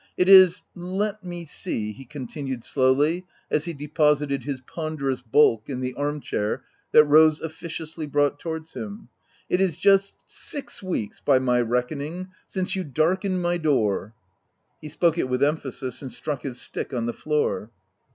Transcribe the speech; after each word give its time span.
It 0.17 0.27
is— 0.27 0.63
let— 0.99 1.23
me— 1.23 1.45
see," 1.45 1.91
he 1.91 2.05
continued 2.05 2.63
slowly, 2.63 3.23
as 3.51 3.65
he 3.65 3.73
deposited 3.75 4.43
his 4.45 4.59
ponderous 4.61 5.21
bulk 5.21 5.69
in 5.69 5.79
the 5.79 5.93
arm 5.93 6.21
chair 6.21 6.63
that 6.91 7.03
Rose 7.03 7.39
officiously 7.39 8.07
brought 8.07 8.39
towards 8.39 8.73
him, 8.73 9.09
"it 9.47 9.61
is 9.61 9.77
just— 9.77 10.15
six— 10.25 10.81
weeks— 10.81 11.19
by 11.23 11.37
my 11.37 11.61
reckoning, 11.61 12.29
since 12.47 12.75
you 12.75 12.83
darkened— 12.83 13.43
my— 13.43 13.57
door 13.67 14.15
!'* 13.67 14.15
He 14.81 14.89
spoke 14.89 15.19
it 15.19 15.29
with 15.29 15.43
emphasis, 15.43 16.01
and 16.01 16.11
struck 16.11 16.41
his 16.41 16.59
stick 16.59 16.95
on 16.95 17.05
the 17.05 17.13
floor. 17.13 17.69